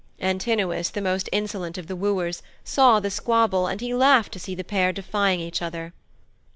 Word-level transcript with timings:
Antinous, 0.17 0.89
the 0.89 0.99
most 0.99 1.29
insolent 1.31 1.77
of 1.77 1.85
the 1.85 1.95
wooers, 1.95 2.41
saw 2.63 2.99
the 2.99 3.11
squabble, 3.11 3.67
and 3.67 3.81
he 3.81 3.93
laughed 3.93 4.31
to 4.31 4.39
see 4.39 4.55
the 4.55 4.63
pair 4.63 4.91
defying 4.91 5.39
each 5.39 5.61
other. 5.61 5.93